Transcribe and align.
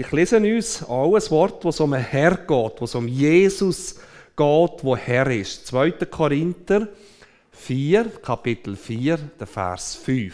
Ich 0.00 0.12
lese 0.12 0.36
uns 0.36 0.82
ein 0.82 0.88
Wort, 0.88 1.64
wo 1.64 1.70
es 1.70 1.80
um 1.80 1.92
einen 1.92 2.04
Herr 2.04 2.36
geht, 2.36 2.48
wo 2.80 2.84
es 2.84 2.94
um 2.94 3.08
Jesus 3.08 3.96
geht, 4.36 4.84
wo 4.84 4.96
Herr 4.96 5.28
ist. 5.28 5.66
2. 5.66 5.90
Korinther 6.08 6.86
4, 7.50 8.04
Kapitel 8.22 8.76
4, 8.76 9.18
der 9.40 9.46
Vers 9.48 9.96
5. 9.96 10.32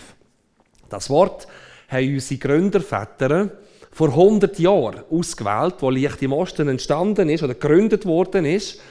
Das 0.90 1.08
Wort 1.08 1.48
haben 1.88 2.12
unsere 2.12 2.40
Gründerväter 2.40 3.52
vor 3.90 4.08
100 4.08 4.58
Jahren 4.58 5.02
ausgewählt, 5.10 5.76
wo 5.80 5.88
Licht 5.88 6.20
im 6.20 6.34
Osten 6.34 6.68
entstanden 6.68 7.30
ist 7.30 7.42
oder 7.42 7.54
gegründet 7.54 8.04
worden 8.04 8.44
ist. 8.44 8.82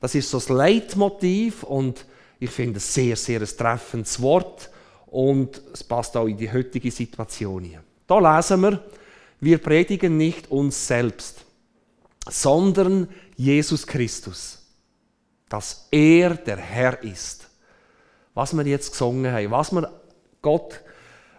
Das 0.00 0.14
ist 0.14 0.30
so 0.30 0.36
das 0.36 0.48
Leitmotiv 0.48 1.64
und 1.64 2.06
ich 2.38 2.50
finde 2.50 2.76
es 2.76 2.94
sehr, 2.94 3.16
sehr 3.16 3.40
ein 3.40 3.46
treffendes 3.46 4.22
Wort 4.22 4.70
und 5.06 5.60
es 5.72 5.82
passt 5.82 6.16
auch 6.16 6.28
in 6.28 6.36
die 6.36 6.52
heutige 6.52 6.92
Situation 6.92 7.64
hier. 7.64 7.82
Da 8.06 8.36
lesen 8.36 8.60
wir, 8.60 8.80
wir 9.40 9.58
predigen 9.58 10.16
nicht 10.16 10.50
uns 10.50 10.86
selbst, 10.86 11.44
sondern 12.28 13.08
Jesus 13.36 13.86
Christus, 13.86 14.64
dass 15.48 15.88
er 15.90 16.34
der 16.34 16.56
Herr 16.56 17.02
ist. 17.02 17.48
Was 18.34 18.56
wir 18.56 18.64
jetzt 18.66 18.90
gesungen 18.90 19.32
haben, 19.32 19.50
was 19.50 19.72
wir 19.72 19.90
Gott 20.42 20.80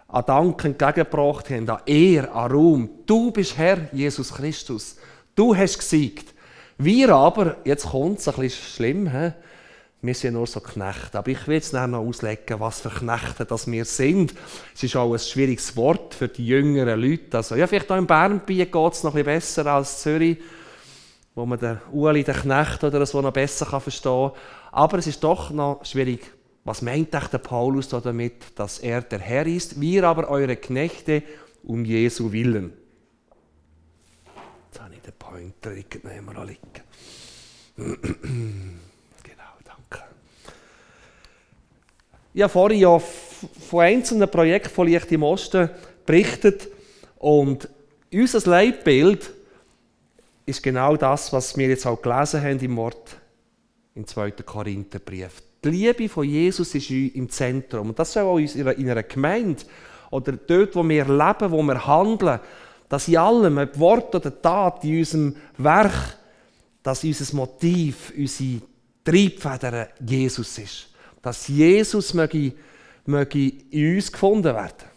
an 0.08 0.24
Dank 0.24 0.64
entgegengebracht 0.64 1.50
haben, 1.50 1.68
an 1.68 1.80
Ehr, 1.86 2.34
an 2.34 2.50
Ruhm. 2.50 2.90
Du 3.06 3.30
bist 3.30 3.56
Herr, 3.58 3.88
Jesus 3.92 4.32
Christus. 4.32 4.96
Du 5.34 5.54
hast 5.54 5.78
gesiegt. 5.78 6.32
Wir 6.78 7.14
aber, 7.14 7.58
jetzt 7.64 7.86
kommt 7.86 8.18
es 8.18 8.28
ein 8.28 8.34
bisschen 8.36 8.64
schlimm? 8.64 9.32
Wir 10.06 10.14
sind 10.14 10.34
nur 10.34 10.46
so 10.46 10.60
Knechte. 10.60 11.18
Aber 11.18 11.28
ich 11.28 11.46
will 11.46 11.56
jetzt 11.56 11.72
noch 11.72 11.98
auslegen, 11.98 12.60
was 12.60 12.80
für 12.80 12.90
Knechte 12.90 13.44
das 13.44 13.70
wir 13.70 13.84
sind. 13.84 14.34
Es 14.74 14.82
ist 14.82 14.96
auch 14.96 15.12
ein 15.12 15.18
schwieriges 15.18 15.76
Wort 15.76 16.14
für 16.14 16.28
die 16.28 16.46
jüngeren 16.46 17.00
Leute. 17.00 17.36
Also, 17.36 17.56
ja, 17.56 17.66
vielleicht 17.66 17.90
auch 17.90 17.96
in 17.96 18.06
Bernbiet 18.06 18.72
geht 18.72 18.92
es 18.92 19.02
noch 19.02 19.14
ein 19.14 19.24
bisschen 19.24 19.24
besser 19.24 19.66
als 19.66 19.92
in 19.92 19.98
Zürich, 20.02 20.38
wo 21.34 21.44
man 21.44 21.58
den 21.58 21.78
Uli, 21.92 22.24
den 22.24 22.34
Knecht 22.34 22.84
oder 22.84 23.04
so 23.04 23.20
noch 23.20 23.32
besser 23.32 23.66
verstehen 23.80 24.30
kann. 24.30 24.40
Aber 24.72 24.98
es 24.98 25.06
ist 25.06 25.22
doch 25.22 25.50
noch 25.50 25.84
schwierig. 25.84 26.32
Was 26.64 26.82
meint 26.82 27.12
der 27.12 27.38
Paulus 27.38 27.88
da 27.88 28.00
damit, 28.00 28.58
dass 28.58 28.78
er 28.78 29.02
der 29.02 29.20
Herr 29.20 29.46
ist, 29.46 29.80
wir 29.80 30.04
aber 30.04 30.28
eure 30.28 30.56
Knechte 30.56 31.22
um 31.62 31.84
Jesu 31.84 32.32
willen? 32.32 32.72
Jetzt 34.66 34.80
habe 34.80 34.94
ich 34.94 35.00
den 35.00 35.14
Pointer 35.18 35.72
irgendwo 35.72 36.42
liegen. 36.42 36.60
Ich 42.36 42.42
habe 42.42 42.52
vorhin 42.52 42.80
ja 42.80 42.98
von 42.98 43.80
einzelnen 43.80 44.30
Projekten 44.30 44.68
von 44.68 44.86
Licht 44.86 45.10
im 45.10 45.22
Osten 45.22 45.70
berichtet 46.04 46.68
und 47.16 47.66
unser 48.12 48.50
Leitbild 48.50 49.32
ist 50.44 50.62
genau 50.62 50.98
das, 50.98 51.32
was 51.32 51.56
wir 51.56 51.66
jetzt 51.68 51.86
auch 51.86 52.02
gelesen 52.02 52.42
haben 52.42 52.58
im 52.58 52.76
Wort 52.76 53.16
im 53.94 54.06
2. 54.06 54.32
Korintherbrief. 54.32 55.42
Die 55.64 55.70
Liebe 55.70 56.10
von 56.10 56.28
Jesus 56.28 56.74
ist 56.74 56.90
im 56.90 57.30
Zentrum 57.30 57.88
und 57.88 57.98
das 57.98 58.12
soll 58.12 58.24
auch 58.24 58.36
in 58.36 58.90
einer 58.90 59.02
Gemeinde 59.04 59.62
oder 60.10 60.32
dort, 60.32 60.76
wo 60.76 60.86
wir 60.86 61.06
leben, 61.06 61.50
wo 61.50 61.62
wir 61.62 61.86
handeln, 61.86 62.40
dass 62.86 63.08
in 63.08 63.16
allem, 63.16 63.56
ob 63.56 63.78
Wort 63.78 64.14
oder 64.14 64.42
Tat, 64.42 64.84
in 64.84 64.98
unserem 64.98 65.36
Werk, 65.56 66.18
dass 66.82 67.02
unser 67.02 67.34
Motiv, 67.34 68.12
unsere 68.14 68.60
Triebfeder 69.02 69.88
Jesus 70.00 70.58
ist 70.58 70.88
dass 71.26 71.48
Jesus 71.48 72.14
möge, 72.14 72.52
möge 73.04 73.52
in 73.70 73.96
uns 73.96 74.12
gefunden 74.12 74.54
werden. 74.54 74.88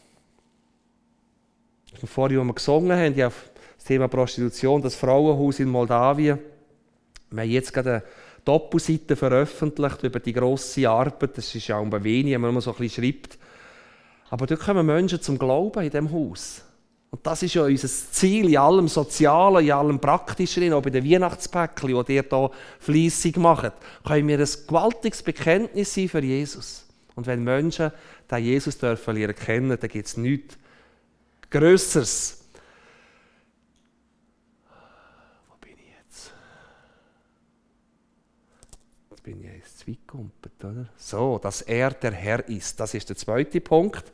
Vorhin, 2.06 2.38
als 2.38 2.46
wir 2.46 2.54
gesungen 2.54 2.96
haben, 2.96 3.16
ja, 3.16 3.32
das 3.76 3.84
Thema 3.84 4.08
Prostitution, 4.08 4.80
das 4.80 4.94
Frauenhaus 4.94 5.60
in 5.60 5.70
Moldawien. 5.70 6.38
Wir 7.32 7.42
haben 7.42 7.50
jetzt 7.50 7.74
gerade 7.74 7.92
eine 7.94 8.04
Doppelseite 8.46 9.16
veröffentlicht 9.16 10.04
über 10.04 10.20
die 10.20 10.34
grosse 10.34 10.88
Arbeit. 10.88 11.36
Das 11.36 11.56
ist 11.56 11.68
ja 11.68 11.78
auch 11.78 11.92
wenig, 11.92 12.34
wenn 12.34 12.42
man 12.42 12.62
so 12.62 12.74
ein 12.74 12.78
bisschen 12.78 13.04
schreibt. 13.04 13.40
Aber 14.30 14.46
dort 14.46 14.62
kommen 14.62 14.86
Menschen 14.86 15.20
zum 15.24 15.40
Glauben 15.40 15.84
in 15.84 15.90
diesem 15.90 16.12
Haus. 16.12 16.62
Und 17.12 17.26
das 17.26 17.42
ist 17.42 17.56
ja 17.56 17.64
unser 17.64 17.88
Ziel 17.88 18.50
in 18.50 18.58
allem 18.58 18.88
Sozialen, 18.88 19.66
in 19.66 19.72
allem 19.72 20.00
Praktischen, 20.00 20.72
auch 20.74 20.82
bei 20.82 20.92
den 20.92 21.10
Weihnachtspäckchen, 21.10 22.06
die 22.06 22.16
ihr 22.16 22.26
hier 22.30 22.52
fleissig 22.80 23.38
macht, 23.38 23.74
können 24.06 24.28
wir 24.28 24.40
ein 24.40 24.48
gewaltiges 24.68 25.24
Bekenntnis 25.24 25.94
sein 25.94 26.08
für 26.08 26.24
Jesus. 26.24 26.86
Und 27.16 27.26
wenn 27.26 27.44
Menschen 27.44 27.92
den 28.30 28.44
Jesus 28.44 28.78
dürfen 28.78 29.16
lernen 29.16 29.36
kennen, 29.36 29.78
dann 29.78 29.90
gibt 29.90 30.08
es 30.08 30.18
nichts 30.18 30.56
Größeres. 31.50 32.46
Wo 35.50 35.56
bin 35.60 35.74
ich 35.80 35.92
jetzt? 36.00 36.32
Jetzt 39.10 39.24
bin 39.24 39.44
ich 39.44 39.52
jetzt 39.52 39.80
zweitgumpet, 39.80 40.64
oder? 40.64 40.88
So, 40.96 41.40
dass 41.40 41.64
er 41.64 41.90
der 41.92 42.12
Herr 42.12 42.48
ist. 42.48 42.80
Das 42.80 42.94
ist 42.94 43.10
der 43.10 43.16
zweite 43.16 43.60
Punkt. 43.62 44.14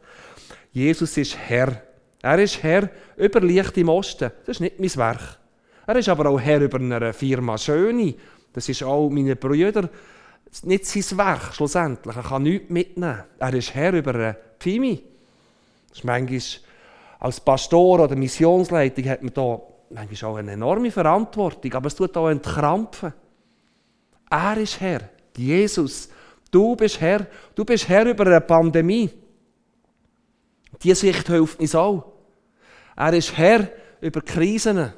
Jesus 0.72 1.17
ist 1.17 1.38
Herr. 1.38 1.84
Er 2.25 2.39
ist 2.39 2.63
Herr 2.63 2.89
über 3.17 3.39
Licht 3.39 3.77
im 3.77 3.87
Osten. 3.89 4.31
Das 4.47 4.59
ist 4.59 4.59
nicht 4.59 4.79
mein 4.79 4.95
Werk. 4.95 5.37
Er 5.85 5.95
ist 5.95 6.09
aber 6.09 6.27
auch 6.27 6.39
Herr 6.39 6.59
über 6.59 6.79
eine 6.79 7.13
Firma 7.13 7.55
Schöne. 7.55 8.15
Das 8.51 8.67
ist 8.67 8.81
auch 8.81 9.11
meine 9.11 9.35
Brüder. 9.35 9.87
Nicht 10.63 10.87
sein 10.87 11.19
Werk 11.19 11.53
schlussendlich. 11.53 12.15
Er 12.15 12.23
kann 12.23 12.41
nichts 12.41 12.71
mitnehmen. 12.71 13.25
Er 13.37 13.53
ist 13.53 13.75
Herr 13.75 13.93
über 13.93 14.15
eine 14.15 14.37
Pfimi. 14.59 15.03
Das 15.89 15.99
ist 15.99 16.03
manchmal 16.03 16.41
als 17.19 17.39
Pastor 17.41 17.99
oder 17.99 18.15
Missionsleitung 18.15 19.05
hat 19.05 19.21
man 19.21 19.31
da 19.31 19.61
manchmal 19.91 20.31
auch 20.31 20.37
eine 20.37 20.53
enorme 20.53 20.89
Verantwortung, 20.89 21.73
aber 21.75 21.87
es 21.87 21.95
tut 21.95 22.17
auch 22.17 22.29
entkrampfen. 22.29 23.13
Er 24.31 24.57
ist 24.57 24.81
Herr, 24.81 25.09
Jesus. 25.37 26.09
Du 26.49 26.75
bist 26.75 26.99
Herr. 26.99 27.27
Du 27.53 27.63
bist 27.63 27.87
Herr 27.87 28.07
über 28.07 28.25
eine 28.25 28.41
Pandemie. 28.41 29.11
Diese 30.81 30.95
Sicht 30.95 31.27
hilft 31.27 31.59
uns 31.59 31.75
auch. 31.75 32.14
Er 32.95 33.13
ist 33.13 33.38
Herr 33.38 33.69
über 34.01 34.22
Krisen. 34.22 34.94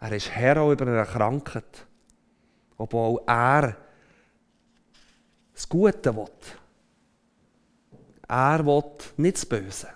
Er 0.00 0.12
ist 0.12 0.30
Herr 0.30 0.60
auch 0.60 0.72
über 0.72 0.86
eine 0.86 1.04
Krankheit. 1.04 1.86
Obwohl 2.78 3.20
er 3.26 3.76
das 5.52 5.68
Gute 5.68 6.16
will. 6.16 6.26
Er 8.26 8.64
will 8.64 8.82
nicht 9.18 9.36
das 9.36 9.46
Böse. 9.46 9.88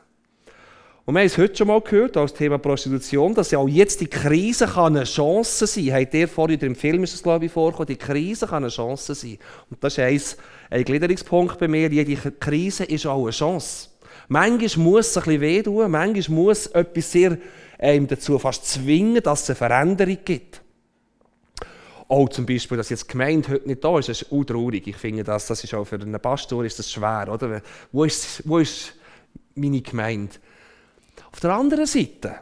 Und 1.07 1.15
wir 1.15 1.21
haben 1.21 1.27
es 1.27 1.37
heute 1.37 1.55
schon 1.55 1.69
mal 1.69 1.81
gehört, 1.83 2.17
als 2.17 2.33
Thema 2.33 2.57
Prostitution, 2.57 3.35
dass 3.35 3.51
ja 3.51 3.59
auch 3.59 3.69
jetzt 3.69 4.01
die 4.01 4.07
Krise 4.07 4.67
eine 4.77 5.05
Chance 5.05 5.67
sein 5.67 5.87
kann. 5.87 6.01
Habt 6.01 6.15
ihr 6.15 6.29
vorhin 6.29 6.61
im 6.61 6.75
Film 6.75 7.05
ist 7.05 7.13
das, 7.13 7.23
glaube 7.23 7.45
ich, 7.45 7.53
vorgekommen, 7.53 7.89
die 7.89 7.97
Krise 7.97 8.47
kann 8.47 8.65
eine 8.65 8.71
Chance 8.71 9.15
sein. 9.15 9.39
Und 9.71 9.85
das 9.85 9.99
ist 9.99 10.39
ein 10.71 10.85
Gliederungspunkt 10.85 11.59
bei 11.59 11.69
mir. 11.69 11.91
Jede 11.91 12.17
Krise 12.33 12.85
ist 12.85 13.07
auch 13.07 13.23
eine 13.23 13.33
Chance. 13.33 13.91
Manchmal 14.29 14.85
muss 14.85 15.09
es 15.09 15.17
ein 15.17 15.25
bisschen 15.25 15.41
wehtun, 15.41 15.91
manchmal 15.91 16.37
muss 16.37 16.67
etwas 16.69 17.13
sehr 17.13 17.39
ähm, 17.79 18.07
dazu 18.07 18.39
fast 18.39 18.67
zwingen, 18.67 19.23
dass 19.23 19.43
es 19.43 19.51
eine 19.51 19.57
Veränderung 19.57 20.19
gibt. 20.25 20.61
Auch 22.09 22.29
zum 22.29 22.47
Beispiel, 22.47 22.77
dass 22.77 22.91
jetzt 22.91 23.05
die 23.05 23.13
Gemeinde 23.13 23.49
heute 23.49 23.67
nicht 23.67 23.83
da 23.83 23.99
ist, 23.99 24.09
das 24.09 24.23
ist 24.23 24.31
untraurig. 24.31 24.87
Ich 24.87 24.97
finde, 24.97 25.25
das, 25.25 25.47
das 25.47 25.65
ist 25.65 25.73
auch 25.75 25.85
für 25.85 25.97
einen 25.97 26.21
Pastor 26.21 26.65
ist 26.65 26.79
das 26.79 26.93
schwer. 26.93 27.29
Oder? 27.31 27.63
Wo, 27.93 28.05
ist, 28.05 28.47
wo 28.47 28.59
ist 28.59 28.95
meine 29.55 29.81
Gemeinde? 29.81 30.35
Auf 31.33 31.41
der 31.41 31.55
anderen 31.55 31.87
Seite, 31.87 32.37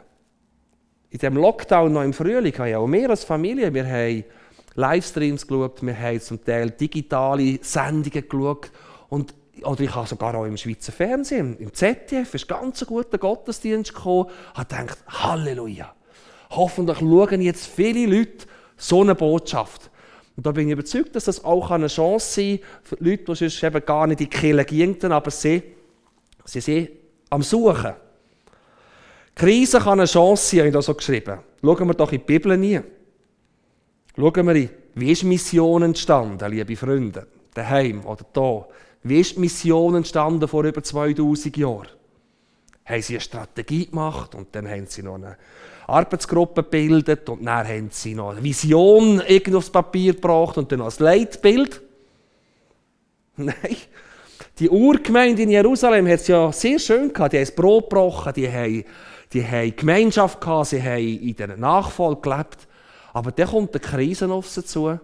in 1.09 1.19
dem 1.19 1.37
Lockdown 1.37 1.93
noch 1.93 2.03
im 2.03 2.13
Frühling, 2.13 2.57
haben 2.57 2.75
auch 2.75 2.91
wir 2.91 3.09
als 3.09 3.23
Familie, 3.23 3.73
wir 3.73 3.85
haben 3.85 4.23
Livestreams 4.75 5.47
geschaut, 5.47 5.81
wir 5.81 5.97
haben 5.97 6.19
zum 6.19 6.43
Teil 6.43 6.71
digitale 6.71 7.59
Sendungen 7.61 8.27
geschaut 8.27 8.71
und 9.09 9.33
oder 9.61 9.81
ich 9.81 9.93
habe 9.93 10.07
sogar 10.07 10.35
auch 10.35 10.45
im 10.45 10.57
Schweizer 10.57 10.91
Fernsehen, 10.91 11.57
im 11.57 11.73
ZDF, 11.73 12.33
ist 12.33 12.47
ganz 12.47 12.81
ein 12.81 12.87
guter 12.87 13.17
Gottesdienst 13.17 13.93
gekommen, 13.93 14.29
habe 14.53 14.67
gedacht, 14.67 14.97
Halleluja. 15.07 15.93
Hoffentlich 16.49 16.99
schauen 16.99 17.41
jetzt 17.41 17.67
viele 17.67 18.05
Leute 18.05 18.45
so 18.77 19.01
eine 19.01 19.15
Botschaft. 19.15 19.89
Und 20.35 20.45
da 20.45 20.51
bin 20.51 20.67
ich 20.67 20.73
überzeugt, 20.73 21.15
dass 21.15 21.25
das 21.25 21.43
auch 21.43 21.69
eine 21.69 21.87
Chance 21.87 22.41
sein 22.41 22.59
kann 22.59 22.67
für 22.83 22.95
Leute, 22.99 23.23
die 23.23 23.35
sonst 23.35 23.63
eben 23.63 23.85
gar 23.85 24.07
nicht 24.07 24.21
in 24.21 24.29
die 24.29 24.35
Kirche 24.35 24.65
gingen, 24.65 25.11
aber 25.11 25.29
sie, 25.29 25.61
sie 26.45 26.61
sind 26.61 26.89
am 27.29 27.43
Suchen. 27.43 27.93
Krise 29.35 29.79
kann 29.79 29.99
eine 29.99 30.05
Chance 30.05 30.47
sein, 30.47 30.59
habe 30.59 30.69
ich 30.69 30.73
da 30.73 30.81
so 30.81 30.93
geschrieben. 30.93 31.39
Schauen 31.61 31.87
wir 31.87 31.93
doch 31.93 32.11
in 32.11 32.19
die 32.19 32.25
Bibel 32.25 32.57
nie. 32.57 32.79
Schauen 34.15 34.47
wir 34.47 34.69
wie 34.95 35.11
ist 35.11 35.23
Mission 35.23 35.81
entstanden, 35.81 36.51
liebe 36.51 36.75
Freunde, 36.75 37.25
daheim 37.53 38.05
oder 38.05 38.25
da. 38.31 38.65
Wie 39.03 39.19
ist 39.19 39.35
die 39.35 39.39
Mission 39.39 39.95
entstanden 39.95 40.47
vor 40.47 40.63
über 40.63 40.81
2000 40.81 41.57
Jahren? 41.57 41.87
Haben 42.85 43.01
sie 43.01 43.13
eine 43.13 43.21
Strategie 43.21 43.87
gemacht 43.87 44.35
und 44.35 44.55
dann 44.55 44.69
haben 44.69 44.87
sie 44.87 45.03
noch 45.03 45.15
eine 45.15 45.37
Arbeitsgruppe 45.87 46.63
gebildet 46.63 47.27
und 47.29 47.45
dann 47.45 47.67
haben 47.67 47.89
sie 47.91 48.15
noch 48.15 48.31
eine 48.31 48.43
Vision 48.43 49.21
irgendwie 49.27 49.57
aufs 49.57 49.69
Papier 49.69 50.13
gebracht 50.13 50.57
und 50.57 50.71
dann 50.71 50.79
noch 50.79 50.91
ein 50.91 51.03
Leitbild. 51.03 51.81
Nein, 53.35 53.55
Die 54.59 54.69
Urgemeinde 54.69 55.41
in 55.41 55.49
Jerusalem 55.49 56.07
hat 56.07 56.19
es 56.19 56.27
ja 56.27 56.51
sehr 56.51 56.77
schön 56.77 57.11
gehabt. 57.11 57.33
Die 57.33 57.37
haben 57.37 57.45
das 57.45 57.55
Brot 57.55 57.89
gebrochen, 57.89 58.33
die 58.33 58.51
haben, 58.51 58.83
die 59.33 59.45
haben 59.45 59.75
Gemeinschaft 59.75 60.39
gehabt, 60.39 60.67
sie 60.67 60.81
haben 60.81 60.99
in 60.99 61.35
der 61.35 61.57
Nachfolge 61.57 62.21
gelebt. 62.21 62.67
Aber 63.13 63.31
dann 63.31 63.47
kommt 63.47 63.73
eine 63.73 63.79
Krise 63.79 64.29
auf 64.31 64.47
sie 64.47 64.63
zu, 64.63 64.91
die 64.91 64.99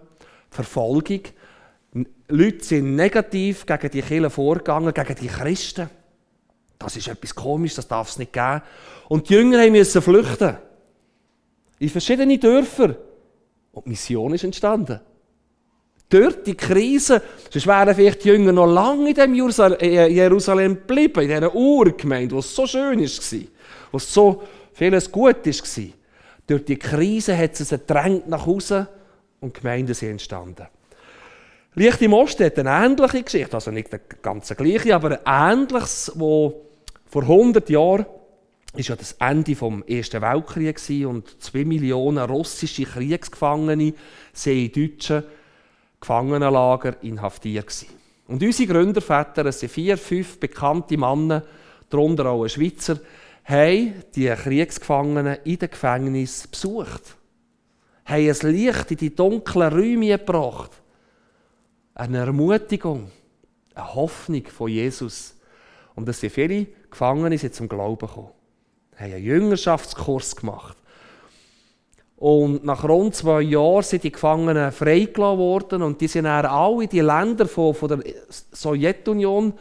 Verfolgung. 0.56 1.22
Leute 2.28 2.64
sind 2.64 2.96
negativ 2.96 3.66
gegen 3.66 3.90
die 3.90 4.02
Kirche 4.02 4.30
vorgegangen, 4.30 4.94
gegen 4.94 5.16
die 5.16 5.28
Christen. 5.28 5.90
Das 6.78 6.96
ist 6.96 7.08
etwas 7.08 7.36
komisch, 7.36 7.76
das 7.76 7.88
darf 7.88 8.10
es 8.10 8.20
nicht 8.20 8.32
geben. 8.32 8.62
Und 9.08 9.30
die 9.30 9.34
Jünger 9.34 9.70
mussten 9.70 10.02
flüchten. 10.02 10.58
In 11.80 11.90
verschiedene 11.90 12.38
Dörfer. 12.38 12.96
Und 13.72 13.86
die 13.86 13.90
Mission 13.90 14.34
ist 14.34 14.44
entstanden. 14.44 15.00
Dort 16.10 16.48
die 16.48 16.56
Krise, 16.56 17.22
sonst 17.52 17.68
wären 17.68 17.94
vielleicht 17.94 18.24
die 18.24 18.30
Jünger 18.30 18.52
noch 18.52 18.66
lange 18.66 19.10
in 19.10 19.16
dem 19.16 19.34
äh, 19.36 20.08
Jerusalem 20.08 20.76
geblieben, 20.76 21.22
in 21.22 21.30
dieser 21.30 21.54
Urgemeinde, 21.54 22.36
wo 22.36 22.40
es 22.40 22.56
so 22.56 22.66
schön 22.66 23.00
war, 23.00 23.40
wo 23.92 23.98
es 23.98 24.14
so 24.14 24.44
vieles 24.74 25.12
gut 25.12 25.46
war. 25.46 25.84
Durch 26.48 26.66
die 26.66 26.78
Krise 26.78 27.38
hat 27.38 27.60
es 27.60 27.70
gedrängt 27.70 28.28
nach 28.28 28.46
Hause 28.46 28.88
und 29.40 29.56
die 29.56 29.62
Gemeinden 29.62 29.94
sind 29.94 30.10
entstanden. 30.12 30.66
Licht 31.76 32.02
im 32.02 32.14
Osten 32.14 32.46
hat 32.46 32.58
eine 32.58 32.86
ähnliche 32.86 33.24
Geschichte, 33.24 33.54
also 33.54 33.72
nicht 33.72 33.94
eine 33.94 34.02
ganz 34.22 34.50
gleiche, 34.56 34.96
aber 34.96 35.20
ein 35.24 35.60
ähnliches, 35.60 36.12
wo 36.16 36.66
vor 37.06 37.22
100 37.24 37.70
Jahren 37.70 38.06
ist 38.76 38.90
ja 38.90 38.96
das 38.96 39.14
Ende 39.14 39.56
vom 39.56 39.84
Ersten 39.84 40.22
Weltkrieg 40.22 40.80
und 41.06 41.42
zwei 41.42 41.66
Millionen 41.66 42.24
russische 42.30 42.84
Kriegsgefangene 42.84 43.94
sind 44.34 44.76
in 44.76 44.90
deutschen 44.90 45.24
Gefangenenlager 46.00 46.96
inhaftiert. 47.02 47.86
Und 48.28 48.44
unsere 48.44 48.72
Gründerväter, 48.72 49.46
es 49.48 49.60
sind 49.60 49.72
vier, 49.72 49.98
fünf 49.98 50.40
bekannte 50.40 50.98
Männer, 50.98 51.44
darunter 51.90 52.28
auch 52.28 52.44
ein 52.44 52.50
Schweizer, 52.50 53.00
haben 53.44 54.04
die 54.16 54.28
Kriegsgefangenen 54.28 55.38
in 55.44 55.58
den 55.58 55.70
Gefängnissen 55.70 56.52
besucht. 56.52 57.16
Haben 58.06 58.30
ein 58.30 58.52
Licht 58.52 58.92
in 58.92 58.98
die 58.98 59.16
dunklen 59.16 59.74
Räume 59.74 60.18
gebracht. 60.18 60.72
Eine 62.00 62.20
Ermutigung, 62.20 63.12
eine 63.76 63.94
Hoffnung 63.94 64.46
von 64.46 64.70
Jesus. 64.70 65.36
Und 65.96 66.08
es 66.08 66.22
sind 66.22 66.32
viele 66.32 66.68
Gefangene 66.90 67.38
sind 67.38 67.54
zum 67.54 67.68
Glauben 67.68 68.08
gekommen. 68.08 68.30
Haben 68.96 69.14
einen 69.16 69.22
Jüngerschaftskurs 69.22 70.34
gemacht. 70.38 70.78
Und 72.16 72.64
nach 72.64 72.86
rund 72.86 73.16
zwei 73.16 73.42
Jahren 73.42 73.84
sind 73.84 74.06
die 74.06 74.14
Gefangenen 74.14 74.72
freigelassen 74.72 75.40
worden 75.40 75.82
und 75.82 76.00
die 76.00 76.08
sind 76.08 76.24
dann 76.24 76.46
alle 76.46 76.84
in 76.84 76.90
die 76.90 77.02
Länder 77.02 77.46
von, 77.46 77.74
von 77.74 77.90
der 77.90 78.00
Sowjetunion, 78.30 79.52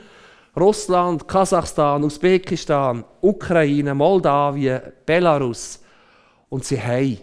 Russland, 0.56 1.26
Kasachstan, 1.26 2.04
Usbekistan, 2.04 3.02
Ukraine, 3.20 3.96
Moldawien, 3.96 4.80
Belarus 5.04 5.80
und 6.48 6.64
sie 6.64 6.80
haben. 6.80 7.18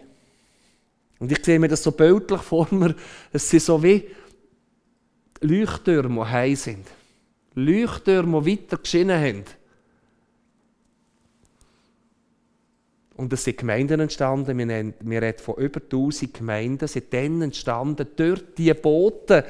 Und 1.19 1.31
ich 1.31 1.41
sehe 1.41 1.57
mir 1.57 1.69
das 1.69 1.83
so 1.83 1.93
bildlich 1.93 2.41
vor 2.41 2.67
mir, 2.71 2.93
es 3.31 3.49
sind 3.49 3.63
so 3.63 3.81
wie 3.81 4.03
Leuchttürme, 5.45 6.25
die 6.25 6.31
heim 6.31 6.55
sind. 6.55 6.87
Leuchttürme, 7.53 8.41
die 8.41 8.51
weiter 8.51 8.77
geschienen 8.77 9.19
haben. 9.19 9.43
Und 13.17 13.31
es 13.31 13.45
sind 13.45 13.57
Gemeinden 13.57 14.01
entstanden, 14.01 14.57
wir, 14.57 14.65
nennen, 14.65 14.93
wir 14.99 15.21
reden 15.21 15.39
von 15.39 15.55
über 15.55 15.79
1000 15.79 16.33
Gemeinden, 16.33 16.87
sind 16.87 17.13
dann 17.13 17.41
entstanden 17.41 18.07
durch 18.17 18.43
die 18.57 18.73
Boten, 18.73 19.43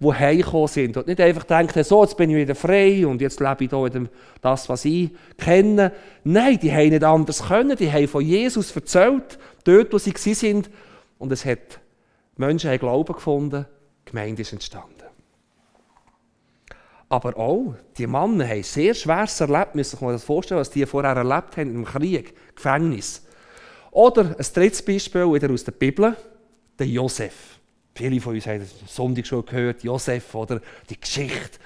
die 0.00 0.12
heimgekommen 0.12 0.66
sind. 0.66 0.96
Und 0.96 1.06
nicht 1.06 1.20
einfach 1.20 1.44
denken, 1.44 1.84
so, 1.84 2.02
jetzt 2.02 2.16
bin 2.16 2.30
ich 2.30 2.36
wieder 2.36 2.56
frei 2.56 3.06
und 3.06 3.20
jetzt 3.20 3.38
lebe 3.38 3.64
ich 3.64 3.70
hier 3.70 3.94
in 3.94 4.08
das, 4.40 4.68
was 4.68 4.84
ich 4.84 5.10
kenne. 5.38 5.92
Nein, 6.24 6.58
die 6.58 6.72
haben 6.72 6.88
nicht 6.88 7.04
anders 7.04 7.46
können, 7.46 7.76
die 7.76 7.92
haben 7.92 8.08
von 8.08 8.24
Jesus 8.24 8.74
erzählt, 8.74 9.38
dort, 9.62 9.92
wo 9.92 9.98
sie 9.98 10.34
sind. 10.34 10.68
Und 11.18 11.30
es 11.30 11.44
hat 11.44 11.78
Menschen 12.36 12.70
haben 12.70 12.80
Glauben 12.80 13.14
gefunden, 13.14 13.66
die 14.04 14.10
Gemeinde 14.10 14.42
ist 14.42 14.52
entstanden. 14.52 15.11
Aber 17.12 17.36
auch, 17.36 17.74
die 17.98 18.06
Männer 18.06 18.48
haben 18.48 18.62
sehr 18.62 18.94
schweres 18.94 19.38
erlebt, 19.38 19.74
müssen 19.74 19.98
sich 19.98 20.08
das 20.08 20.24
vorstellen, 20.24 20.60
was 20.60 20.70
die 20.70 20.86
vorher 20.86 21.14
erlebt 21.14 21.58
haben 21.58 21.74
im 21.74 21.84
Krieg, 21.84 22.34
Gefängnis. 22.56 23.22
Oder 23.90 24.34
ein 24.38 24.46
drittes 24.54 24.80
Beispiel 24.80 25.30
wieder 25.30 25.50
aus 25.52 25.62
der 25.62 25.72
Bibel, 25.72 26.16
der 26.78 26.86
Josef. 26.86 27.58
Viele 27.94 28.18
von 28.18 28.34
uns 28.34 28.46
haben 28.46 28.66
Sonntag 28.86 29.26
schon 29.26 29.44
gehört, 29.44 29.84
Josef, 29.84 30.34
oder 30.34 30.62
die 30.88 30.98
Geschichte 30.98 31.58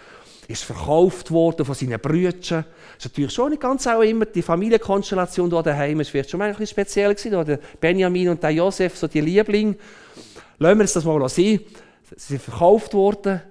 ist 0.49 0.65
verkauft 0.65 1.31
worden 1.31 1.65
von 1.65 1.77
seinen 1.77 2.01
Brüdern. 2.01 2.35
Das 2.41 2.65
ist 2.99 3.05
natürlich 3.05 3.33
schon 3.33 3.51
nicht 3.51 3.63
ganz 3.63 3.87
auch 3.87 4.01
immer 4.01 4.25
die 4.25 4.43
Familienkonstellation 4.43 5.49
hier 5.49 5.63
daheim. 5.63 6.01
Es 6.01 6.13
wird 6.13 6.29
schon 6.29 6.43
ein 6.43 6.51
bisschen 6.51 6.67
speziell 6.67 7.15
gewesen, 7.15 7.47
der 7.47 7.61
Benjamin 7.81 8.31
und 8.31 8.43
der 8.43 8.51
Josef, 8.51 8.97
so 8.97 9.07
die 9.07 9.21
Lieblinge. 9.21 9.77
Lassen 10.59 10.79
wir 10.79 10.83
uns 10.83 10.93
das 10.93 11.05
mal 11.05 11.29
sehen. 11.29 11.61
Sie 12.17 12.33
sind 12.33 12.43
verkauft 12.43 12.95
worden 12.95 13.43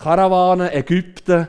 Karawane, 0.00 0.72
Ägypten. 0.72 1.46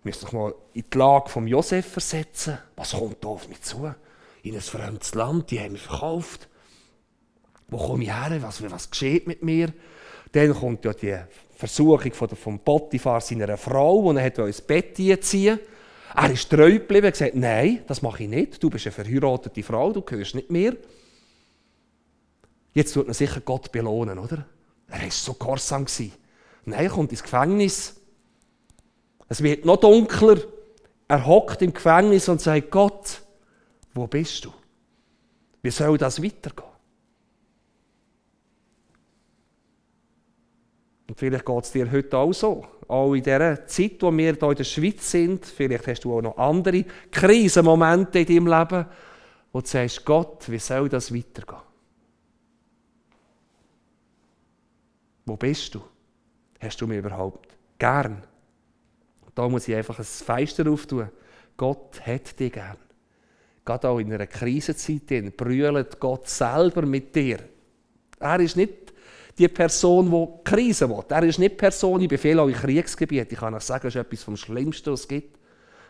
Ich 0.00 0.04
müsste 0.04 0.26
sich 0.26 0.32
mal 0.34 0.54
in 0.74 0.84
die 0.92 0.98
Lage 0.98 1.30
von 1.30 1.46
Josef 1.46 1.86
versetzen. 1.86 2.58
Was 2.76 2.92
kommt 2.92 3.24
da 3.24 3.28
auf 3.28 3.48
mich 3.48 3.62
zu? 3.62 3.94
In 4.42 4.54
ein 4.54 4.60
fremdes 4.60 5.14
Land, 5.14 5.50
die 5.50 5.58
haben 5.58 5.72
mich 5.72 5.80
verkauft. 5.80 6.46
Wo 7.68 7.78
komme 7.78 8.04
ich 8.04 8.12
her? 8.12 8.36
Was, 8.42 8.62
was 8.70 8.90
geschieht 8.90 9.26
mit 9.26 9.42
mir? 9.42 9.72
Dann 10.32 10.52
kommt 10.52 10.84
ja 10.84 10.92
die 10.92 11.16
Versuchung 11.56 12.12
von, 12.12 12.28
vom 12.28 12.58
Potiphar 12.58 13.22
seiner 13.22 13.56
Frau, 13.56 14.12
die 14.12 14.18
er 14.18 14.46
ins 14.46 14.60
Bett 14.60 14.96
ziehen 15.24 15.58
Er 16.14 16.30
ist 16.30 16.50
treu 16.50 16.72
geblieben 16.72 17.06
und 17.06 17.12
gesagt, 17.12 17.34
nein, 17.34 17.82
das 17.86 18.02
mache 18.02 18.24
ich 18.24 18.28
nicht. 18.28 18.62
Du 18.62 18.68
bist 18.68 18.86
eine 18.86 18.92
verheiratete 18.92 19.62
Frau, 19.62 19.90
du 19.90 20.02
gehörst 20.02 20.34
nicht 20.34 20.50
mehr. 20.50 20.76
Jetzt 22.74 22.94
wird 22.94 23.06
man 23.06 23.14
sicher 23.14 23.40
Gott 23.40 23.72
belohnen, 23.72 24.18
oder? 24.18 24.44
Er 24.86 25.02
war 25.02 25.10
so 25.10 25.32
gehorsam. 25.32 25.86
Nein, 26.64 26.84
er 26.84 26.90
kommt 26.90 27.10
ins 27.10 27.22
Gefängnis. 27.22 27.96
Es 29.28 29.42
wird 29.42 29.64
noch 29.64 29.76
dunkler. 29.76 30.38
Er 31.08 31.26
hockt 31.26 31.62
im 31.62 31.72
Gefängnis 31.72 32.28
und 32.28 32.40
sagt, 32.40 32.70
Gott, 32.70 33.22
wo 33.94 34.06
bist 34.06 34.44
du? 34.44 34.52
Wie 35.62 35.70
soll 35.70 35.98
das 35.98 36.22
weitergehen? 36.22 36.70
Und 41.08 41.18
vielleicht 41.18 41.44
geht 41.44 41.64
es 41.64 41.72
dir 41.72 41.90
heute 41.90 42.16
auch 42.16 42.32
so. 42.32 42.64
Auch 42.86 43.14
in 43.14 43.22
dieser 43.22 43.66
Zeit, 43.66 43.96
wo 44.00 44.12
wir 44.12 44.32
hier 44.32 44.42
in 44.42 44.54
der 44.54 44.64
Schweiz 44.64 45.10
sind, 45.10 45.44
vielleicht 45.44 45.86
hast 45.88 46.04
du 46.04 46.16
auch 46.16 46.22
noch 46.22 46.36
andere 46.38 46.84
Krisenmomente 47.10 48.20
in 48.20 48.26
deinem 48.26 48.46
Leben, 48.46 48.86
wo 49.52 49.60
du 49.60 49.66
sagst, 49.66 50.04
Gott, 50.04 50.48
wie 50.48 50.58
soll 50.58 50.88
das 50.88 51.12
weitergehen? 51.12 51.62
Wo 55.26 55.36
bist 55.36 55.74
du? 55.74 55.82
Hast 56.60 56.80
du 56.80 56.86
mich 56.86 56.98
überhaupt 56.98 57.56
gern? 57.78 58.22
Da 59.34 59.48
muss 59.48 59.68
ich 59.68 59.74
einfach 59.74 59.98
ein 59.98 60.04
Feister 60.04 60.70
auftun. 60.70 61.08
Gott 61.56 62.00
hat 62.06 62.38
dich 62.38 62.52
gern. 62.52 62.76
Gerade 63.64 63.88
auch 63.88 63.98
in 63.98 64.12
einer 64.12 64.26
Krisenzeit 64.26 65.36
brüllt 65.36 66.00
Gott 66.00 66.28
selber 66.28 66.82
mit 66.82 67.14
dir. 67.14 67.38
Er 68.18 68.40
ist 68.40 68.56
nicht 68.56 68.92
die 69.38 69.48
Person, 69.48 70.10
die 70.10 70.50
Krise 70.50 70.88
will. 70.88 71.04
Er 71.08 71.22
ist 71.22 71.38
nicht 71.38 71.52
die 71.52 71.56
Person, 71.56 72.00
ich 72.00 72.08
befehle 72.08 72.42
euch 72.42 72.56
Kriegsgebiet. 72.56 73.32
Ich 73.32 73.38
kann 73.38 73.54
euch 73.54 73.62
sagen, 73.62 73.84
das 73.84 73.94
ist 73.94 74.00
etwas 74.00 74.22
vom 74.22 74.36
Schlimmsten, 74.36 74.92
was 74.92 75.00
es 75.00 75.08
gibt. 75.08 75.38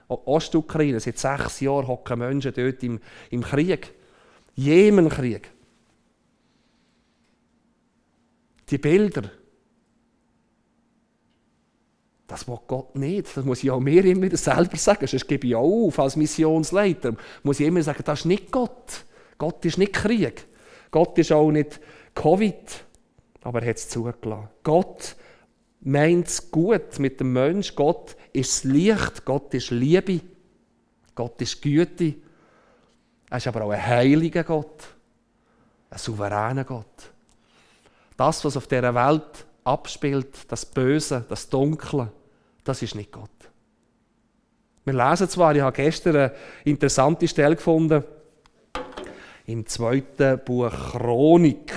Ostukraine, 0.08 0.98
seit 1.00 1.18
sechs 1.18 1.60
Jahren 1.60 1.86
hocken 1.86 2.18
Menschen 2.18 2.52
dort 2.54 2.82
im, 2.82 3.00
im 3.30 3.42
Krieg. 3.42 3.92
Jemenkrieg. 4.56 5.50
Die 8.68 8.78
Bilder, 8.78 9.30
das 12.30 12.46
will 12.46 12.58
Gott 12.66 12.94
nicht. 12.94 13.36
Das 13.36 13.44
muss 13.44 13.64
ich 13.64 13.70
auch 13.70 13.80
mir 13.80 14.04
immer 14.04 14.22
wieder 14.22 14.36
selber 14.36 14.76
sagen. 14.76 15.06
Sonst 15.06 15.26
gebe 15.26 15.48
ich 15.48 15.56
auch 15.56 15.88
auf 15.88 15.98
als 15.98 16.14
Missionsleiter. 16.14 17.14
Muss 17.42 17.58
ich 17.58 17.66
immer 17.66 17.82
sagen, 17.82 18.02
das 18.04 18.20
ist 18.20 18.26
nicht 18.26 18.52
Gott. 18.52 19.04
Gott 19.36 19.64
ist 19.64 19.78
nicht 19.78 19.92
Krieg. 19.92 20.46
Gott 20.92 21.18
ist 21.18 21.32
auch 21.32 21.50
nicht 21.50 21.80
Covid. 22.14 22.84
Aber 23.42 23.62
er 23.62 23.70
hat 23.70 23.76
es 23.76 23.88
zugelassen. 23.88 24.48
Gott 24.62 25.16
meint 25.80 26.28
es 26.28 26.50
gut 26.50 26.98
mit 27.00 27.18
dem 27.18 27.32
Mensch. 27.32 27.74
Gott 27.74 28.16
ist 28.32 28.64
Licht. 28.64 29.24
Gott 29.24 29.52
ist 29.54 29.70
Liebe. 29.70 30.20
Gott 31.16 31.40
ist 31.42 31.60
Güte. 31.60 32.14
Er 33.28 33.38
ist 33.38 33.46
aber 33.48 33.64
auch 33.64 33.70
ein 33.70 33.84
heiliger 33.84 34.44
Gott. 34.44 34.84
Ein 35.90 35.98
souveräner 35.98 36.64
Gott. 36.64 37.10
Das, 38.16 38.44
was 38.44 38.56
auf 38.56 38.68
dieser 38.68 38.94
Welt 38.94 39.46
abspielt, 39.64 40.36
das 40.48 40.64
Böse, 40.64 41.24
das 41.28 41.48
Dunkle, 41.48 42.12
das 42.64 42.82
ist 42.82 42.94
nicht 42.94 43.12
Gott. 43.12 43.30
Wir 44.84 44.94
lesen 44.94 45.28
zwar, 45.28 45.54
ich 45.54 45.60
habe 45.60 45.76
gestern 45.76 46.16
eine 46.16 46.32
interessante 46.64 47.28
Stelle 47.28 47.56
gefunden, 47.56 48.02
im 49.46 49.66
zweiten 49.66 50.40
Buch 50.44 50.70
Chronik. 50.92 51.72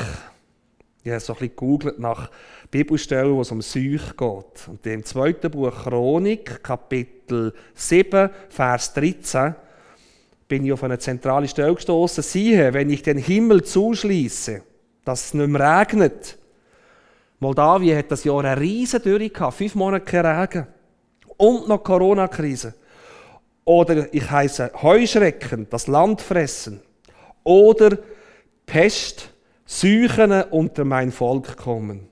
Ich 1.04 1.12
habe 1.12 1.20
so 1.20 1.34
ein 1.34 1.40
bisschen 1.40 1.50
gegoogelt 1.50 2.00
nach 2.00 2.30
Bibelstellen, 2.72 3.36
wo 3.36 3.42
es 3.42 3.52
um 3.52 3.62
Seuch 3.62 4.16
geht. 4.16 4.68
Und 4.68 4.86
im 4.86 5.04
zweiten 5.04 5.52
Buch 5.52 5.84
Chronik, 5.84 6.64
Kapitel 6.64 7.54
7, 7.74 8.30
Vers 8.50 8.94
13, 8.94 9.56
bin 10.48 10.66
ich 10.66 10.72
auf 10.72 10.84
eine 10.84 11.00
zentrale 11.00 11.48
Stelle 11.48 11.76
gestoßen. 11.76 12.24
Siehe, 12.24 12.74
wenn 12.74 12.90
ich 12.90 13.02
den 13.02 13.18
Himmel 13.18 13.64
zuschließe, 13.64 14.62
dass 15.04 15.26
es 15.26 15.34
nicht 15.34 15.50
mehr 15.50 15.82
regnet. 15.82 16.38
Moldawien 17.44 17.98
hat 17.98 18.10
das 18.10 18.24
Jahr 18.24 18.44
eine 18.44 18.60
riesen 18.60 19.02
Dürre 19.02 19.30
gehabt, 19.30 19.58
fünf 19.58 19.76
Monate 19.76 20.06
kein 20.06 20.26
Regen. 20.26 20.68
Und 21.38 21.68
noch 21.68 21.84
Corona-Krise. 21.84 22.74
Oder 23.66 24.14
ich 24.14 24.30
heiße 24.30 24.72
Heuschrecken, 24.82 25.68
das 25.70 25.88
Land 25.88 26.22
fressen. 26.22 26.82
Oder 27.44 27.98
Pest, 28.66 29.30
Seuchen 29.66 30.32
unter 30.32 30.86
mein 30.86 31.12
Volk 31.12 31.58
kommen. 31.58 32.08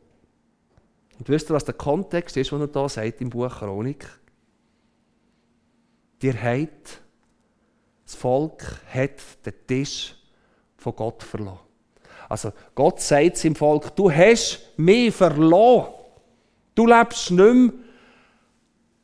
Und 1.17 1.29
wisst 1.29 1.50
ihr, 1.50 1.53
was 1.53 1.65
der 1.65 1.75
Kontext 1.75 2.35
ist, 2.38 2.51
was 2.51 2.61
er 2.61 2.67
da 2.67 2.89
sagt 2.89 3.21
im 3.21 3.29
Buch 3.29 3.59
Chronik? 3.59 4.07
Dir 6.21 6.33
habt, 6.41 7.01
das 8.03 8.15
Volk 8.15 8.63
hat 8.93 9.45
den 9.45 9.53
Tisch 9.67 10.15
von 10.77 10.95
Gott 10.95 11.23
verloren. 11.23 11.70
Also 12.31 12.53
Gott 12.75 13.01
sagt 13.01 13.35
seinem 13.35 13.55
Volk, 13.55 13.93
du 13.93 14.09
hast 14.09 14.61
mich 14.77 15.13
verloren. 15.13 15.93
Du 16.73 16.88
lebst 16.88 17.29
nicht 17.29 17.53
mehr 17.53 17.73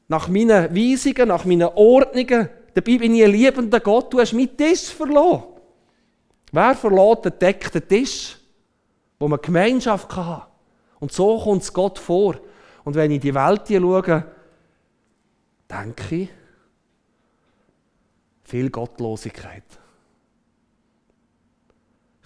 nach 0.08 0.30
meinen 0.30 0.74
Weisungen, 0.74 1.28
nach 1.28 1.44
meinen 1.44 1.68
Ordnungen. 1.76 2.48
Dabei 2.74 2.98
bin 2.98 3.16
ich 3.16 3.26
ein 3.26 3.32
liebender 3.32 3.82
Gott, 3.82 4.14
du 4.14 4.22
hast 4.22 4.32
meinen 4.32 4.56
Tisch 4.56 4.94
verloren. 4.94 5.44
Wer 6.54 6.74
verlässt 6.74 7.26
den 7.26 7.38
deckten 7.38 7.86
Tisch, 7.86 8.38
wo 9.20 9.28
man 9.28 9.42
Gemeinschaft 9.42 10.16
haben 10.16 10.44
Und 11.02 11.12
so 11.12 11.38
kommt 11.38 11.64
es 11.64 11.74
Gott 11.74 12.00
vor. 12.00 12.36
Und 12.86 12.96
wenn 12.96 13.12
ich 13.12 13.20
die 13.20 13.36
Welt 13.36 13.64
schaue, 13.68 14.24
denke 15.70 16.16
ich, 16.16 16.30
viel 18.46 18.70
Gottlosigkeit. 18.70 19.66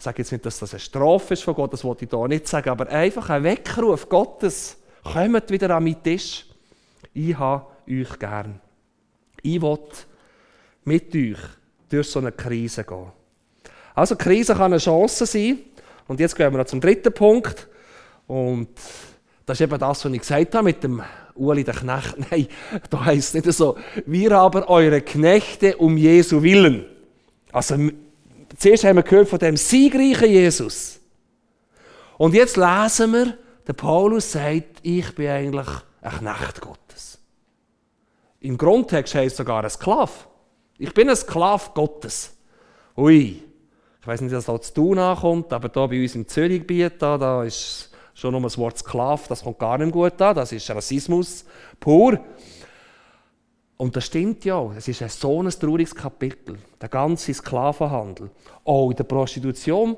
Ich 0.02 0.06
sage 0.06 0.24
jetzt 0.24 0.32
nicht, 0.32 0.44
dass 0.44 0.58
das 0.58 0.74
eine 0.74 0.80
Strafe 0.80 1.36
ist 1.36 1.44
von 1.44 1.54
Gott, 1.54 1.74
das 1.74 1.84
wollte 1.84 2.06
ich 2.06 2.10
hier 2.10 2.28
nicht 2.28 2.48
sagen, 2.48 2.72
aber 2.72 2.90
einfach 2.90 3.30
ein 3.30 3.44
Weckruf 3.44 4.10
Gottes. 4.10 4.78
Kommt 5.04 5.52
wieder 5.52 5.70
an 5.76 5.84
meinen 5.84 6.02
Tisch. 6.02 6.48
Ich 7.14 7.38
habe 7.38 7.68
euch 7.88 8.18
gern. 8.18 8.60
Ich 9.44 9.62
will 9.62 9.78
mit 10.86 11.16
euch 11.16 11.38
durch 11.88 12.10
so 12.10 12.18
eine 12.18 12.32
Krise 12.32 12.84
gehen. 12.84 13.12
Also, 13.94 14.16
Krise 14.16 14.56
kann 14.56 14.74
eine 14.74 14.80
Chance 14.80 15.28
sein. 15.28 15.60
Und 16.08 16.20
jetzt 16.20 16.36
gehen 16.36 16.52
wir 16.52 16.58
noch 16.58 16.66
zum 16.66 16.82
dritten 16.82 17.14
Punkt. 17.14 17.68
Und 18.26 18.70
das 19.46 19.60
ist 19.60 19.62
eben 19.62 19.78
das, 19.78 20.04
was 20.04 20.12
ich 20.12 20.20
gesagt 20.20 20.56
habe 20.56 20.64
mit 20.64 20.84
dem 20.84 21.04
Uli 21.36 21.64
der 21.64 21.76
Knecht. 21.76 22.16
Nein, 22.32 22.48
da 22.90 23.06
heißt 23.06 23.36
es 23.36 23.46
nicht 23.46 23.56
so. 23.56 23.78
Wir 24.08 24.32
aber 24.32 24.68
eure 24.68 25.02
Knechte 25.02 25.78
um 25.78 25.96
Jesu 25.96 26.42
willen. 26.42 26.88
Also, 27.52 27.78
zuerst 28.58 28.84
haben 28.84 28.98
wir 28.98 29.04
gehört 29.04 29.30
von 29.30 29.40
dem 29.40 29.58
siegreichen 29.58 30.30
Jesus. 30.30 31.00
Und 32.18 32.34
jetzt 32.34 32.58
lesen 32.58 33.14
wir, 33.14 33.38
der 33.68 33.74
Paulus 33.74 34.32
sagt, 34.32 34.80
ich 34.82 35.16
bin 35.16 35.30
eigentlich 35.30 35.68
ein 36.02 36.12
Knecht 36.12 36.62
Gottes. 36.62 37.20
Im 38.40 38.58
Grundtext 38.58 39.16
heißt 39.16 39.34
es 39.34 39.38
sogar 39.38 39.64
ein 39.64 39.70
Sklav. 39.70 40.28
Ich 40.78 40.94
bin 40.94 41.10
ein 41.10 41.16
Sklav 41.16 41.74
Gottes. 41.74 42.36
Ui, 42.98 43.44
ich 44.02 44.08
weiß 44.08 44.22
nicht, 44.22 44.34
dass 44.34 44.46
das 44.46 44.62
zu 44.68 44.74
tun 44.74 44.98
ankommt, 44.98 45.54
aber 45.54 45.70
hier 45.72 45.88
bei 45.88 46.02
uns 46.02 46.16
im 46.16 46.28
Zürichgebiet, 46.28 46.94
da, 47.00 47.18
da 47.18 47.44
ist 47.44 47.92
schon 48.16 48.32
nur 48.32 48.42
das 48.42 48.58
Wort 48.58 48.78
Sklav, 48.78 49.28
das 49.28 49.44
kommt 49.44 49.60
gar 49.60 49.78
nicht 49.78 49.92
gut 49.92 50.20
an, 50.22 50.36
das 50.36 50.52
ist 50.52 50.70
Rassismus 50.72 51.46
pur. 51.80 52.20
Und 53.82 53.96
das 53.96 54.06
stimmt 54.06 54.46
ja, 54.46 54.72
es 54.78 54.88
ist 54.88 55.02
ein 55.02 55.10
so 55.10 55.42
ein 55.42 55.50
trauriges 55.50 55.96
Kapitel, 55.96 56.56
der 56.80 56.88
ganze 56.88 57.34
Sklavenhandel. 57.34 58.30
Auch 58.64 58.92
in 58.92 58.96
der 58.96 59.06
Prostitution, 59.06 59.98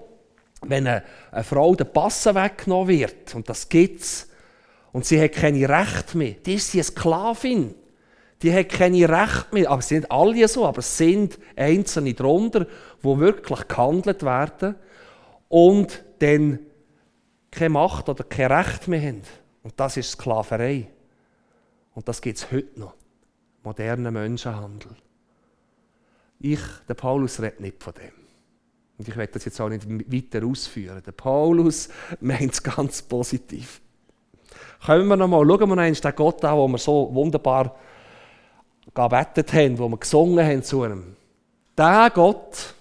wenn 0.62 0.88
eine, 0.88 1.04
eine 1.30 1.44
Frau 1.44 1.76
der 1.76 1.84
Passen 1.84 2.34
weggenommen 2.34 2.88
wird, 2.88 3.36
und 3.36 3.50
das 3.50 3.68
gibt 3.68 4.00
es, 4.00 4.30
und 4.94 5.04
sie 5.04 5.22
hat 5.22 5.34
keine 5.34 5.68
Rechte 5.68 6.18
mehr, 6.18 6.36
die 6.46 6.54
ist 6.54 6.72
sie 6.72 6.78
eine 6.78 6.86
Sklavin 6.86 7.76
die 8.42 8.54
haben 8.54 8.68
keine 8.70 9.10
Rechte 9.10 9.54
mehr. 9.54 9.70
Aber 9.70 9.80
es 9.80 9.90
sind 9.90 10.10
alle 10.10 10.48
so, 10.48 10.66
aber 10.66 10.80
es 10.80 10.98
sind 10.98 11.38
Einzelne 11.58 12.14
darunter, 12.14 12.66
die 12.66 13.20
wirklich 13.20 13.68
gehandelt 13.68 14.24
werden 14.24 14.76
und 15.50 16.04
dann 16.20 16.60
keine 17.52 17.70
Macht 17.72 18.08
oder 18.08 18.24
kein 18.24 18.50
Recht 18.50 18.88
mehr 18.88 19.02
haben. 19.02 19.24
Und 19.62 19.74
das 19.78 19.98
ist 19.98 20.12
Sklaverei. 20.12 20.88
Und 21.96 22.08
das 22.08 22.22
gibt 22.22 22.38
es 22.38 22.50
heute 22.50 22.80
noch. 22.80 22.94
Moderner 23.64 24.12
Menschenhandel. 24.12 24.92
Ich, 26.40 26.60
der 26.88 26.94
Paulus, 26.94 27.40
redet 27.40 27.62
nicht 27.62 27.82
von 27.82 27.94
dem. 27.94 28.12
Und 28.98 29.08
ich 29.08 29.16
werde 29.16 29.34
das 29.34 29.46
jetzt 29.46 29.60
auch 29.60 29.70
nicht 29.70 29.88
weiter 29.90 30.46
ausführen. 30.46 31.02
Der 31.06 31.12
Paulus 31.14 31.90
meint 32.20 32.54
es 32.54 32.62
ganz 32.62 33.02
positiv. 33.02 33.82
Kommen 34.86 35.08
wir 35.08 35.16
nochmal, 35.16 35.46
schauen 35.48 35.70
wir 35.70 35.76
noch 35.76 36.00
den 36.00 36.16
Gott 36.16 36.44
an, 36.44 36.58
den 36.58 36.72
wir 36.72 36.78
so 36.78 37.10
wunderbar 37.14 37.76
gebetet 38.94 39.54
haben, 39.54 39.80
wo 39.80 39.88
wir 39.88 39.98
gesungen 39.98 40.46
haben 40.46 40.62
zu 40.62 40.84
ihm. 40.84 41.16
Der 41.78 42.12
Gott, 42.14 42.76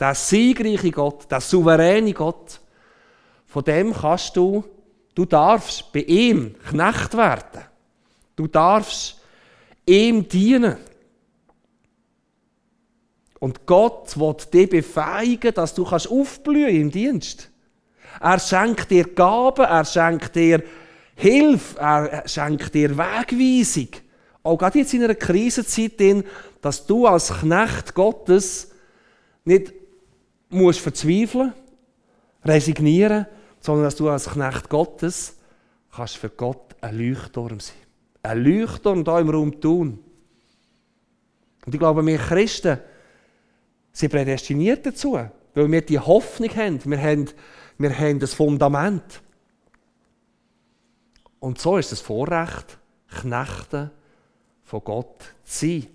der 0.00 0.14
siegreiche 0.14 0.90
Gott, 0.90 1.30
der 1.30 1.40
souveräne 1.40 2.12
Gott, 2.14 2.60
von 3.46 3.64
dem 3.64 3.92
kannst 3.92 4.36
du, 4.36 4.64
du 5.14 5.24
darfst 5.24 5.92
bei 5.92 6.00
ihm 6.00 6.54
Knecht 6.70 7.16
werden. 7.16 7.62
Du 8.34 8.46
darfst 8.46 9.17
ihm 9.88 10.28
dienen. 10.28 10.76
Und 13.40 13.66
Gott 13.66 14.18
wird 14.18 14.52
dich 14.52 14.68
befähigen, 14.68 15.54
dass 15.54 15.74
du 15.74 15.84
kannst 15.84 16.10
aufblühen 16.10 16.74
im 16.74 16.90
Dienst. 16.90 17.50
Er 18.20 18.40
schenkt 18.40 18.90
dir 18.90 19.04
Gaben, 19.04 19.64
er 19.64 19.84
schenkt 19.84 20.34
dir 20.34 20.62
Hilfe, 21.14 21.78
er 21.78 22.28
schenkt 22.28 22.74
dir 22.74 22.96
Wegweisung 22.98 23.88
auch 24.48 24.56
gerade 24.56 24.78
jetzt 24.78 24.94
in 24.94 25.04
einer 25.04 25.14
Krisenzeit, 25.14 26.00
in, 26.00 26.24
dass 26.60 26.86
du 26.86 27.06
als 27.06 27.28
Knecht 27.28 27.94
Gottes 27.94 28.70
nicht 29.44 29.72
musst 30.48 30.80
verzweifeln, 30.80 31.52
resignieren, 32.44 33.26
sondern 33.60 33.84
dass 33.84 33.96
du 33.96 34.08
als 34.08 34.30
Knecht 34.30 34.68
Gottes 34.68 35.36
kannst 35.94 36.16
für 36.16 36.30
Gott 36.30 36.74
ein 36.80 36.98
Leuchtturm 36.98 37.60
sein. 37.60 37.76
Ein 38.28 38.44
Leuchtturm 38.44 39.04
hier 39.04 39.18
im 39.18 39.30
Raum 39.30 39.58
tun. 39.58 39.98
Und 41.64 41.74
ich 41.74 41.78
glaube, 41.78 42.04
wir 42.04 42.18
Christen 42.18 42.78
sind 43.90 44.12
prädestiniert 44.12 44.84
dazu, 44.84 45.18
weil 45.54 45.72
wir 45.72 45.80
die 45.80 45.98
Hoffnung 45.98 46.50
haben. 46.54 46.78
Wir 46.84 47.02
haben, 47.02 47.30
wir 47.78 47.98
haben 47.98 48.18
das 48.18 48.34
Fundament. 48.34 49.22
Und 51.40 51.58
so 51.58 51.78
ist 51.78 51.90
es 51.90 52.00
Vorrecht, 52.00 52.78
Knechte 53.08 53.92
von 54.62 54.84
Gott 54.84 55.22
zu 55.44 55.66
sein. 55.66 55.86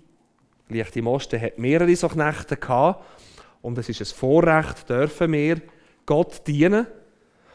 Lichte 0.70 1.02
Moste 1.02 1.40
hat 1.40 1.58
mehrere 1.58 1.94
so 1.94 2.08
Knechte 2.08 2.56
gehabt 2.56 3.04
und 3.62 3.78
es 3.78 3.88
ist 3.88 4.00
ein 4.00 4.06
Vorrecht, 4.06 4.88
dürfen 4.88 5.30
wir 5.30 5.60
Gott 6.04 6.44
dienen. 6.48 6.86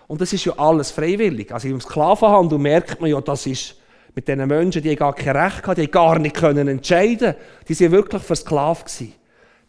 Und 0.07 0.21
das 0.21 0.31
ist 0.31 0.45
ja 0.45 0.53
alles 0.57 0.91
freiwillig. 0.91 1.51
Also 1.51 1.67
im 1.67 1.81
Sklavenhandel 1.81 2.59
merkt 2.59 3.01
man 3.01 3.09
ja, 3.09 3.19
das 3.19 3.45
ist 3.45 3.78
mit 4.16 4.28
diesen 4.28 4.48
Menschen, 4.48 4.82
die 4.82 4.96
gar 4.96 5.13
kein 5.13 5.36
Recht 5.36 5.66
hatten, 5.68 5.82
die 5.82 5.92
gar 5.92 6.20
nicht 6.20 6.36
können 6.36 6.68
entscheiden 6.68 7.36
Die 7.68 7.80
waren 7.80 7.92
wirklich 7.92 8.24
versklavt. 8.24 9.04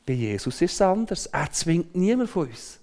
Bei 0.06 0.12
Jesus 0.12 0.60
ist 0.60 0.72
es 0.72 0.80
anders. 0.80 1.26
Er 1.26 1.50
zwingt 1.52 1.94
niemand 1.94 2.30
von 2.30 2.48
uns. 2.48 2.80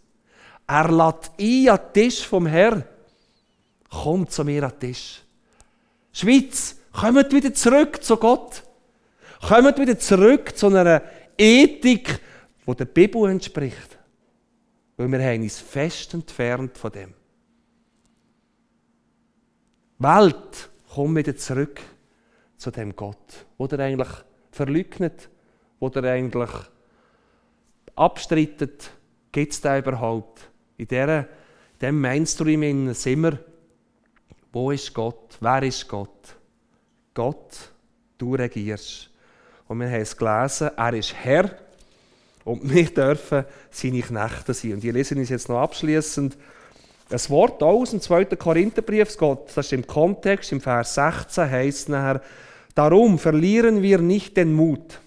Er 0.68 0.90
lädt 0.90 1.32
ein 1.40 1.70
an 1.70 1.80
den 1.80 1.94
Tisch 1.94 2.26
vom 2.26 2.46
Herrn. 2.46 2.84
Kommt 3.90 4.32
zu 4.32 4.44
mir 4.44 4.64
an 4.64 4.72
den 4.72 4.80
Tisch. 4.80 5.22
Schweiz, 6.12 6.78
Kommt 7.00 7.32
wieder 7.32 7.54
zurück 7.54 8.04
zu 8.04 8.18
Gott. 8.18 8.64
Kommt 9.48 9.78
wieder 9.78 10.00
zurück 10.00 10.58
zu 10.58 10.68
einer 10.68 11.04
Ethik, 11.38 12.20
die 12.66 12.76
der 12.76 12.86
Bibel 12.86 13.30
entspricht. 13.30 14.00
Weil 14.96 15.12
wir 15.12 15.20
haben 15.24 15.44
uns 15.44 15.60
fest 15.60 16.16
entfernt 16.16 16.76
von 16.76 16.92
dem. 16.92 17.14
Welt, 20.00 20.70
komm 20.98 21.16
wieder 21.16 21.38
zurück 21.38 21.80
zu 22.58 22.72
dem 22.72 22.96
Gott, 22.96 23.46
wo 23.60 23.68
der 23.68 23.82
eigentlich 23.82 24.08
verleugnet, 24.50 25.30
wo 25.80 25.90
der 25.90 26.12
eigentlich 26.12 26.50
abstrittet, 27.96 28.90
gibt 29.32 29.54
es 29.54 29.62
da 29.62 29.78
überhaupt? 29.78 30.50
In 30.76 30.88
diesem 30.88 32.02
Mainstream 32.02 32.96
sind 32.96 33.22
wir, 33.22 33.38
wo 34.52 34.72
ist 34.72 34.92
Gott? 34.92 35.38
Wer 35.40 35.62
ist 35.62 35.88
Gott? 35.88 36.36
Gott, 37.14 37.72
du 38.18 38.34
regierst. 38.34 39.12
Und 39.68 39.80
wir 39.80 39.92
haben 39.92 40.02
es 40.02 40.18
gelesen, 40.18 40.72
er 40.76 40.94
ist 40.96 41.14
Herr 41.14 41.60
und 42.44 42.74
wir 42.74 42.86
dürfen 42.86 43.46
seine 43.70 44.02
Knechte 44.02 44.52
sein. 44.56 44.74
Und 44.74 44.84
ich 44.84 44.92
lese 44.92 45.14
uns 45.14 45.30
jetzt 45.30 45.48
noch 45.48 45.60
abschließend 45.60 46.36
Ein 47.10 47.30
Wort 47.30 47.64
aus 47.64 47.92
dem 47.92 48.02
2. 48.02 48.26
Korintherbrief, 48.26 49.16
das 49.16 49.58
ist 49.58 49.74
im 49.74 49.88
Kontext, 49.88 50.52
im 50.52 50.60
Vers 50.60 50.96
16 50.96 51.50
heißt 51.50 51.80
es 51.80 51.88
nachher, 51.88 52.22
darum 52.76 53.18
verlieren 53.18 53.82
wir 53.82 54.00
nicht 54.00 54.36
den 54.36 54.54
Mut. 54.54 55.00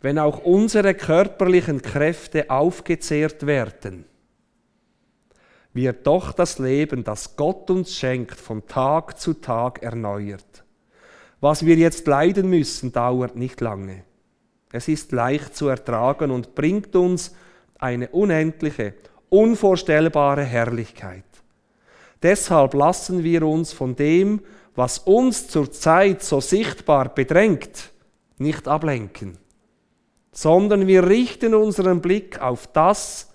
Wenn 0.00 0.18
auch 0.18 0.44
unsere 0.44 0.94
körperlichen 0.94 1.82
Kräfte 1.82 2.50
aufgezehrt 2.50 3.46
werden, 3.46 4.04
wird 5.72 6.06
doch 6.06 6.32
das 6.32 6.58
Leben, 6.58 7.02
das 7.02 7.36
Gott 7.36 7.70
uns 7.70 7.96
schenkt, 7.96 8.38
von 8.38 8.66
Tag 8.66 9.18
zu 9.18 9.34
Tag 9.34 9.82
erneuert. 9.82 10.64
Was 11.40 11.66
wir 11.66 11.76
jetzt 11.76 12.06
leiden 12.06 12.48
müssen, 12.48 12.92
dauert 12.92 13.34
nicht 13.34 13.60
lange. 13.60 14.04
Es 14.70 14.86
ist 14.86 15.12
leicht 15.12 15.56
zu 15.56 15.68
ertragen 15.68 16.30
und 16.30 16.54
bringt 16.54 16.94
uns 16.94 17.34
eine 17.78 18.08
unendliche, 18.08 18.94
unvorstellbare 19.32 20.44
Herrlichkeit. 20.44 21.24
Deshalb 22.22 22.74
lassen 22.74 23.24
wir 23.24 23.42
uns 23.44 23.72
von 23.72 23.96
dem, 23.96 24.42
was 24.74 24.98
uns 24.98 25.48
zurzeit 25.48 26.22
so 26.22 26.40
sichtbar 26.40 27.08
bedrängt, 27.08 27.92
nicht 28.38 28.68
ablenken, 28.68 29.38
sondern 30.32 30.86
wir 30.86 31.06
richten 31.06 31.54
unseren 31.54 32.00
Blick 32.00 32.40
auf 32.40 32.66
das, 32.68 33.32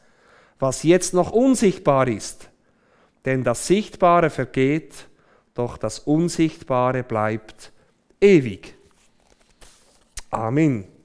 was 0.59 0.83
jetzt 0.83 1.13
noch 1.13 1.31
unsichtbar 1.31 2.07
ist. 2.07 2.49
Denn 3.25 3.43
das 3.43 3.67
Sichtbare 3.67 4.29
vergeht, 4.29 4.93
doch 5.53 5.77
das 5.77 5.99
Unsichtbare 5.99 7.03
bleibt 7.03 7.71
ewig. 8.21 8.75
Amen. 10.29 10.96